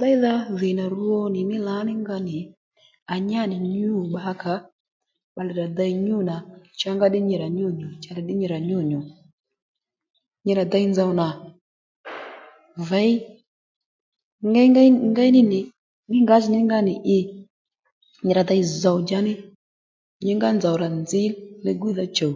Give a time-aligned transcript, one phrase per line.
[0.00, 2.36] Déydha dhì nà rwo nì mí lǎní nga nì
[3.12, 4.56] à nyá nì nyû bba ka ó
[5.32, 6.36] bbalè rà dey nyû nà
[6.78, 9.00] changá ddí nyi rà nyû nyù chalè ddí nyi rà nyû nyu
[10.44, 11.26] nyi rà dey nzòw nà
[12.88, 13.10] věy
[14.50, 15.60] ngéyngéy ngéy ní nì
[16.08, 17.18] mí ngǎjì ní nga nì i
[18.24, 19.32] nyi ra dey zòw dja ní
[20.24, 21.22] nyíngá nzòw rà nzǐ
[21.64, 22.32] ligwídha chùw